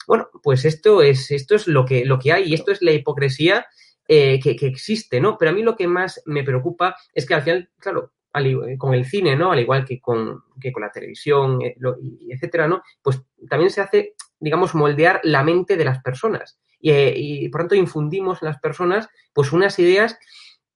[0.06, 2.92] Bueno, pues esto es, esto es lo que, lo que hay y esto es la
[2.92, 3.66] hipocresía
[4.06, 5.38] eh, que, existe, ¿no?
[5.38, 8.12] Pero a mí lo que más me preocupa es que al final, claro,
[8.78, 9.52] con el cine, ¿no?
[9.52, 11.76] Al igual que con, que con la televisión, eh,
[12.28, 12.82] etcétera, ¿no?
[13.02, 16.58] Pues también se hace, digamos, moldear la mente de las personas.
[16.80, 20.18] Y, y por tanto infundimos en las personas, pues, unas ideas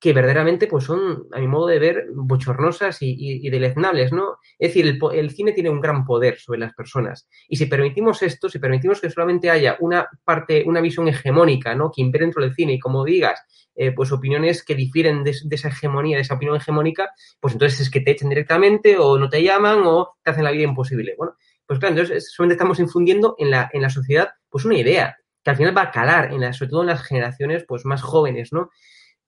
[0.00, 4.36] que verdaderamente pues son, a mi modo de ver, bochornosas y, y, deleznables, ¿no?
[4.58, 7.28] Es decir, el, cine tiene un gran poder sobre las personas.
[7.48, 11.90] Y si permitimos esto, si permitimos que solamente haya una parte, una visión hegemónica, ¿no?
[11.90, 13.42] Que impere dentro del cine y como digas,
[13.74, 17.90] eh, pues opiniones que difieren de, esa hegemonía, de esa opinión hegemónica, pues entonces es
[17.90, 21.14] que te echen directamente o no te llaman o te hacen la vida imposible.
[21.18, 21.34] Bueno,
[21.66, 25.50] pues claro, entonces solamente estamos infundiendo en la, en la sociedad pues una idea que
[25.50, 28.70] al final va a calar, en sobre todo en las generaciones pues más jóvenes, ¿no?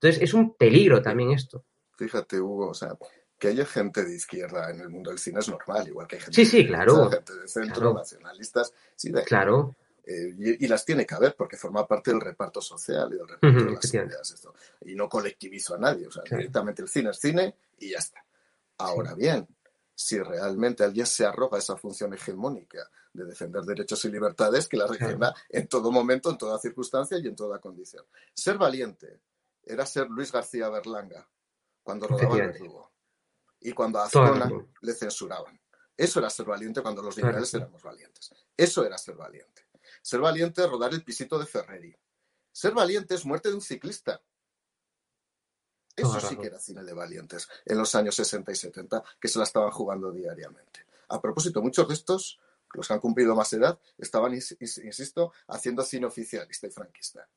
[0.01, 1.63] Entonces, es un peligro también esto.
[1.95, 2.97] Fíjate, Hugo, o sea,
[3.37, 6.21] que haya gente de izquierda en el mundo del cine es normal, igual que hay
[6.21, 9.75] gente, sí, sí, claro, de, gente de centro, nacionalistas, sí, de, claro.
[10.03, 13.65] Eh, y, las tiene que haber porque forma parte del reparto social y del reparto
[13.65, 14.31] de las ideas.
[14.31, 14.55] Esto.
[14.81, 18.25] Y no colectivizo a nadie, o sea, directamente el cine es cine y ya está.
[18.79, 19.47] Ahora bien,
[19.93, 24.87] si realmente alguien se arroga esa función hegemónica de defender derechos y libertades, que la
[24.87, 28.03] defienda en todo momento, en toda circunstancia y en toda condición.
[28.33, 29.19] Ser valiente,
[29.63, 31.29] era ser Luis García Berlanga
[31.83, 32.91] cuando rodaba el Verdugo.
[33.59, 34.49] Y cuando a Azcona
[34.81, 35.59] le censuraban.
[35.95, 38.31] Eso era ser valiente cuando los liberales éramos valientes.
[38.57, 39.67] Eso era ser valiente.
[40.01, 41.95] Ser valiente es rodar el pisito de Ferreri.
[42.51, 44.21] Ser valiente es muerte de un ciclista.
[45.95, 49.37] Eso sí que era cine de valientes en los años 60 y 70, que se
[49.37, 50.85] la estaban jugando diariamente.
[51.09, 52.39] A propósito, muchos de estos,
[52.73, 57.27] los que han cumplido más edad, estaban, insisto, haciendo cine oficialista y franquista.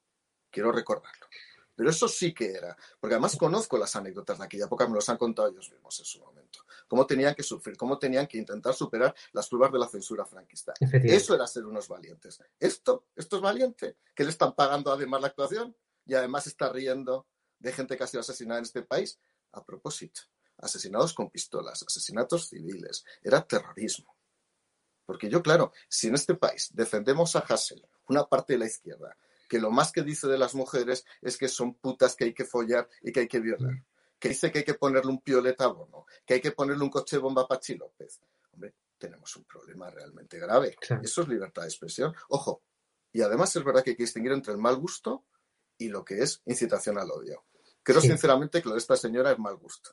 [0.50, 1.26] Quiero recordarlo.
[1.74, 5.08] Pero eso sí que era, porque además conozco las anécdotas de aquella época, me los
[5.08, 6.60] han contado ellos mismos en su momento.
[6.86, 10.72] Cómo tenían que sufrir, cómo tenían que intentar superar las pruebas de la censura franquista.
[10.80, 12.40] Eso era ser unos valientes.
[12.60, 17.26] Esto, esto es valiente, que le están pagando además la actuación y además está riendo
[17.58, 19.18] de gente que ha sido asesinada en este país.
[19.52, 20.20] A propósito,
[20.58, 24.16] asesinados con pistolas, asesinatos civiles, era terrorismo.
[25.06, 29.16] Porque yo, claro, si en este país defendemos a Hassel, una parte de la izquierda,
[29.48, 32.44] que lo más que dice de las mujeres es que son putas que hay que
[32.44, 33.84] follar y que hay que violar.
[34.18, 36.90] Que dice que hay que ponerle un pioleta a Bono, que hay que ponerle un
[36.90, 38.20] coche bomba a Pachi López.
[38.52, 40.76] Hombre, tenemos un problema realmente grave.
[41.02, 42.14] Eso es libertad de expresión.
[42.28, 42.62] Ojo,
[43.12, 45.24] y además es verdad que hay que distinguir entre el mal gusto
[45.76, 47.44] y lo que es incitación al odio.
[47.82, 49.90] Creo sinceramente que lo de esta señora es mal gusto.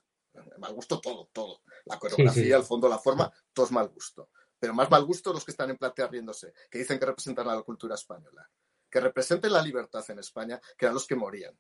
[0.60, 1.62] Mal gusto todo, todo.
[1.86, 4.30] La coreografía, el fondo, la forma, todo es mal gusto.
[4.58, 7.56] Pero más mal gusto los que están en platea riéndose, que dicen que representan a
[7.56, 8.50] la cultura española
[8.92, 11.58] que representen la libertad en España, que eran los que morían.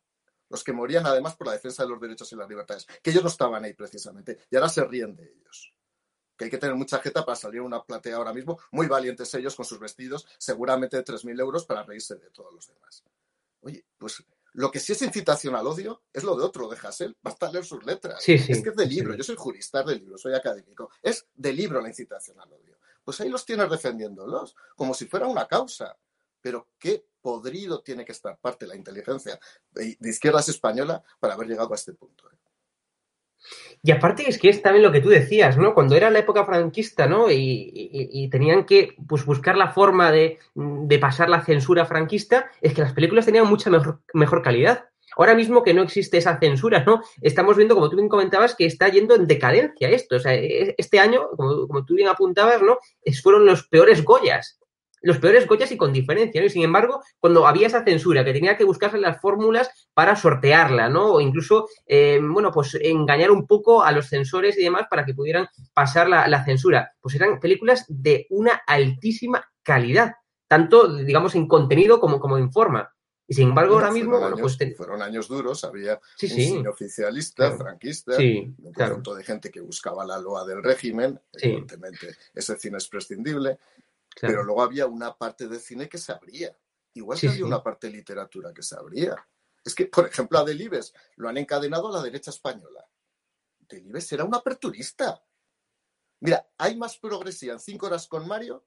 [0.50, 3.24] Los que morían además por la defensa de los derechos y las libertades, que ellos
[3.24, 5.74] no estaban ahí precisamente, y ahora se ríen de ellos.
[6.38, 9.34] Que hay que tener mucha jeta para salir a una platea ahora mismo, muy valientes
[9.34, 13.04] ellos con sus vestidos, seguramente de 3.000 euros para reírse de todos los demás.
[13.62, 17.15] Oye, pues lo que sí es incitación al odio es lo de otro, de Hassel.
[17.22, 18.28] Basta leer sus letras.
[18.28, 19.15] es que es de libro.
[19.15, 20.89] Yo soy jurista de libro, soy académico.
[21.02, 22.78] Es de libro la incitación al odio.
[23.04, 25.98] Pues ahí los tienes defendiéndolos, como si fuera una causa.
[26.42, 29.40] Pero qué podrido tiene que estar parte de la inteligencia
[29.72, 32.30] de, izquierdas española para haber llegado a este punto.
[32.32, 32.36] ¿eh?
[33.84, 35.74] Y aparte es que es también lo que tú decías, ¿no?
[35.74, 37.32] Cuando era la época franquista, ¿no?
[37.32, 40.38] Y, tenían que pues, buscar la forma de,
[41.00, 44.86] pasar la censura franquista, es que las películas tenían mucha mejor, mejor calidad.
[45.18, 47.02] Ahora mismo que no existe esa censura, ¿no?
[47.22, 50.18] Estamos viendo, como tú bien comentabas, que está yendo en decadencia esto.
[50.18, 52.78] O sea, e, este año, como tú bien apuntabas, ¿no?
[53.22, 54.61] fueron los peores Goyas
[55.02, 56.48] los peores coches y con diferencia, ¿no?
[56.48, 60.90] Y sin embargo, cuando había esa censura, que tenía que buscarse las fórmulas para sortearla,
[60.90, 61.14] ¿no?
[61.14, 65.14] O incluso, eh, bueno, pues engañar un poco a los censores y demás para que
[65.14, 66.94] pudieran pasar la, censura.
[67.02, 70.14] Pues eran películas de una altísima calidad,
[70.48, 72.92] tanto, digamos, en contenido como, como en forma.
[73.28, 74.58] Y sin embargo, ahora mismo, bueno, pues.
[74.76, 80.20] Fueron años duros, había un cine oficialista, franquista, un conjunto de gente que buscaba la
[80.20, 83.58] loa del régimen, evidentemente ese cine es prescindible,
[84.19, 86.56] pero luego había una parte de cine que se abría.
[86.93, 89.15] Igual que había una parte de literatura que se abría.
[89.63, 92.86] Es que, por ejemplo, a Delibes lo han encadenado a la derecha española.
[93.60, 95.24] Delibes era un aperturista.
[96.20, 98.66] Mira, hay más progresía en cinco horas con Mario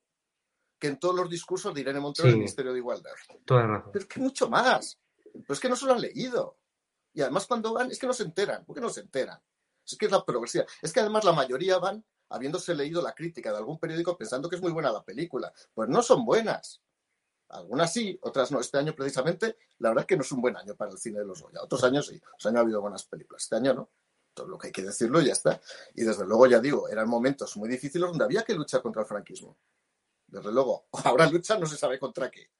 [0.78, 3.12] que en todos los discursos de Irene Montero del Ministerio de Igualdad.
[3.92, 4.98] Pero es que mucho más.
[5.32, 6.58] Pero es que no se lo han leído.
[7.12, 8.64] Y además cuando van, es que no se enteran.
[8.64, 9.40] ¿Por qué no se enteran?
[9.86, 10.66] Es que es la progresía.
[10.82, 14.56] Es que además la mayoría van habiéndose leído la crítica de algún periódico pensando que
[14.56, 15.52] es muy buena la película.
[15.72, 16.80] Pues no son buenas.
[17.48, 18.60] Algunas sí, otras no.
[18.60, 21.20] Este año precisamente, la verdad es que no es un buen año para el cine
[21.20, 21.62] de los Goya.
[21.62, 23.42] Otros años sí, otros años ha habido buenas películas.
[23.42, 23.90] Este año no.
[24.32, 25.60] Todo lo que hay que decirlo ya está.
[25.94, 29.08] Y desde luego, ya digo, eran momentos muy difíciles donde había que luchar contra el
[29.08, 29.56] franquismo.
[30.26, 32.50] Desde luego, ahora lucha no se sabe contra qué.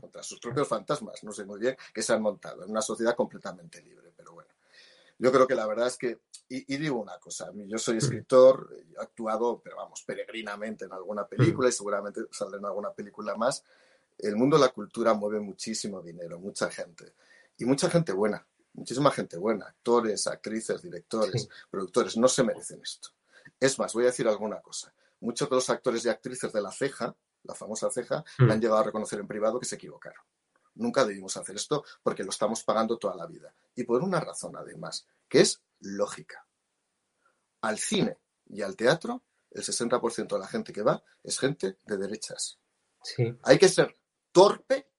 [0.00, 3.14] contra sus propios fantasmas, no sé muy bien, que se han montado en una sociedad
[3.14, 4.10] completamente libre.
[4.16, 4.50] Pero bueno,
[5.20, 9.00] yo creo que la verdad es que, y, digo una cosa, yo soy escritor, he
[9.00, 13.62] actuado, pero vamos, peregrinamente en alguna película y seguramente saldré en alguna película más.
[14.16, 17.14] El mundo de la cultura mueve muchísimo dinero, mucha gente,
[17.58, 23.10] y mucha gente buena, muchísima gente buena, actores, actrices, directores, productores, no se merecen esto.
[23.60, 24.92] Es más, voy a decir alguna cosa.
[25.20, 28.50] Muchos de los actores y actrices de la ceja, la famosa ceja, mm.
[28.50, 30.22] han llegado a reconocer en privado que se equivocaron.
[30.80, 33.54] Nunca debimos hacer esto porque lo estamos pagando toda la vida.
[33.74, 36.46] Y por una razón, además, que es lógica.
[37.60, 41.96] Al cine y al teatro, el 60% de la gente que va es gente de
[41.98, 42.58] derechas.
[43.42, 43.98] Hay que ser
[44.32, 44.90] torpe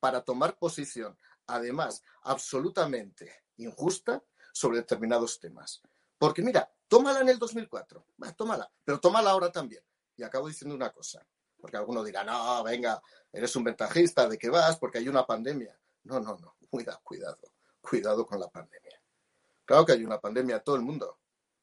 [0.00, 1.16] para tomar posición,
[1.46, 5.82] además, absolutamente injusta sobre determinados temas.
[6.18, 9.84] Porque mira, tómala en el 2004, tómala, pero tómala ahora también.
[10.16, 11.24] Y acabo diciendo una cosa,
[11.60, 13.02] porque alguno dirá, no, venga,
[13.32, 14.78] eres un ventajista, ¿de qué vas?
[14.78, 15.78] Porque hay una pandemia.
[16.04, 17.38] No, no, no, cuidado, cuidado,
[17.80, 19.00] cuidado con la pandemia.
[19.64, 21.18] Claro que hay una pandemia en todo el mundo.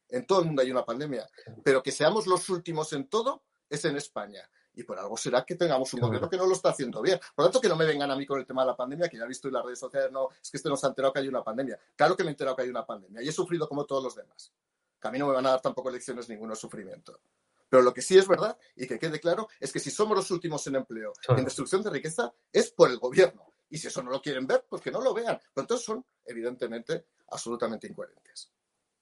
[0.09, 1.27] En todo el mundo hay una pandemia.
[1.63, 4.47] Pero que seamos los últimos en todo es en España.
[4.75, 7.19] Y por algo será que tengamos un gobierno que no lo está haciendo bien.
[7.33, 9.07] Por lo tanto, que no me vengan a mí con el tema de la pandemia,
[9.07, 10.89] que ya he visto en las redes sociales, no, es que este no se ha
[10.89, 11.79] enterado que hay una pandemia.
[11.95, 14.15] Claro que me he enterado que hay una pandemia y he sufrido como todos los
[14.15, 14.51] demás.
[14.99, 17.19] Que a mí no me van a dar tampoco lecciones ninguno sufrimiento.
[17.69, 20.31] Pero lo que sí es verdad y que quede claro es que si somos los
[20.31, 23.47] últimos en empleo en destrucción de riqueza es por el gobierno.
[23.69, 25.39] Y si eso no lo quieren ver, pues que no lo vean.
[25.53, 28.51] Pero entonces son, evidentemente, absolutamente incoherentes.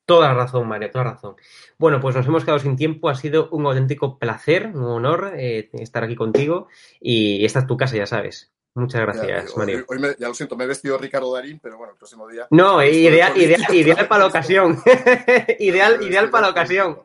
[0.06, 1.36] Toda la razón, Mario, toda razón.
[1.78, 3.10] Bueno, pues nos hemos quedado sin tiempo.
[3.10, 6.68] Ha sido un auténtico placer, un honor eh, estar aquí contigo.
[7.00, 8.52] Y esta es tu casa, ya sabes.
[8.76, 9.86] Muchas gracias, Mario.
[9.88, 12.48] Hoy, ya lo siento, me he vestido Ricardo Darín, pero bueno, el próximo día.
[12.50, 13.38] No, ideal,
[13.72, 14.82] ideal, para la ocasión.
[15.60, 17.00] ideal, ideal para la ocasión.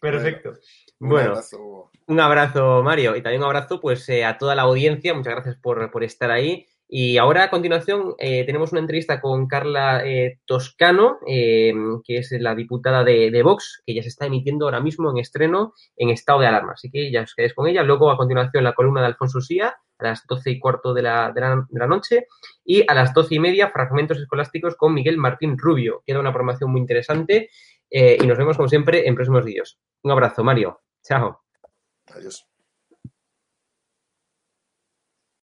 [0.00, 0.54] Perfecto.
[1.08, 1.34] Bueno,
[2.06, 3.16] un abrazo, Mario.
[3.16, 5.14] Y también un abrazo pues, eh, a toda la audiencia.
[5.14, 6.66] Muchas gracias por, por estar ahí.
[6.94, 11.72] Y ahora a continuación eh, tenemos una entrevista con Carla eh, Toscano, eh,
[12.04, 15.72] que es la diputada de, Vox, que ya se está emitiendo ahora mismo en estreno
[15.96, 16.74] en estado de alarma.
[16.74, 17.82] Así que ya os quedéis con ella.
[17.82, 21.32] Luego a continuación la columna de Alfonso Sía a las doce y cuarto de la,
[21.34, 22.26] de la, noche
[22.62, 26.02] y a las doce y media fragmentos escolásticos con Miguel Martín Rubio.
[26.04, 27.48] Queda una programación muy interesante
[27.88, 29.78] y nos vemos como siempre en próximos vídeos.
[30.02, 30.81] Un abrazo, Mario.
[31.02, 31.40] Chao.
[32.14, 32.46] Adiós.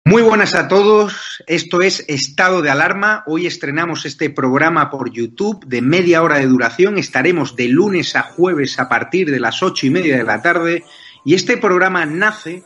[0.05, 3.23] Muy buenas a todos, esto es Estado de Alarma.
[3.25, 6.97] Hoy estrenamos este programa por YouTube de media hora de duración.
[6.97, 10.83] Estaremos de lunes a jueves a partir de las ocho y media de la tarde.
[11.23, 12.63] Y este programa nace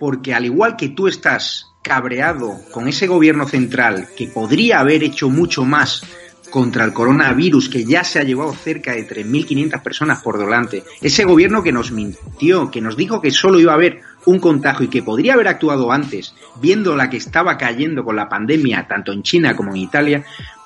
[0.00, 5.28] porque al igual que tú estás cabreado con ese gobierno central que podría haber hecho
[5.28, 6.02] mucho más
[6.50, 11.24] contra el coronavirus que ya se ha llevado cerca de 3.500 personas por delante, ese
[11.24, 14.88] gobierno que nos mintió, que nos dijo que solo iba a haber un contagio y
[14.88, 19.22] que podría haber actuado antes, viendo la que estaba cayendo con la pandemia tanto en
[19.22, 20.24] China como en Italia,